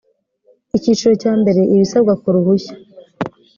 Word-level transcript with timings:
icyiciro 0.77 1.13
cya 1.21 1.33
mbere 1.41 1.61
ibisabwa 1.73 2.13
ku 2.21 2.27
ruhushya 2.33 2.75